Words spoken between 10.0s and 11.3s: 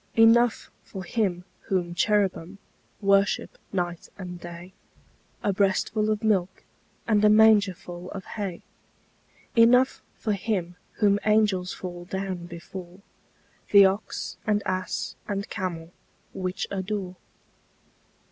for Him whom